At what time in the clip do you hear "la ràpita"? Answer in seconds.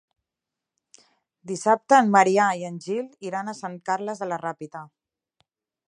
4.33-4.87